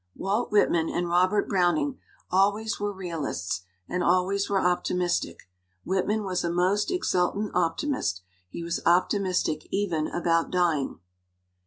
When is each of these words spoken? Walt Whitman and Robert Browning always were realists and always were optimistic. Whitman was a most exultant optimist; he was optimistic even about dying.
Walt 0.15 0.51
Whitman 0.51 0.89
and 0.89 1.07
Robert 1.07 1.47
Browning 1.47 1.99
always 2.31 2.79
were 2.79 2.91
realists 2.91 3.61
and 3.87 4.03
always 4.03 4.49
were 4.49 4.59
optimistic. 4.59 5.41
Whitman 5.83 6.23
was 6.23 6.43
a 6.43 6.51
most 6.51 6.89
exultant 6.89 7.51
optimist; 7.53 8.23
he 8.49 8.63
was 8.63 8.81
optimistic 8.83 9.67
even 9.69 10.07
about 10.07 10.49
dying. 10.49 10.99